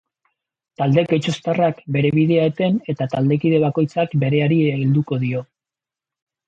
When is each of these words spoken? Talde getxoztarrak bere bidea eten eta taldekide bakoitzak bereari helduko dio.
Talde 0.81 1.03
getxoztarrak 1.11 1.83
bere 1.97 2.11
bidea 2.17 2.47
eten 2.53 2.81
eta 2.95 3.09
taldekide 3.15 3.63
bakoitzak 3.69 4.21
bereari 4.27 4.63
helduko 4.79 5.25
dio. 5.29 5.49